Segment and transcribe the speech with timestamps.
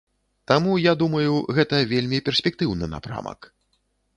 [0.51, 3.39] Таму я думаю, гэта вельмі перспектыўны напрамак.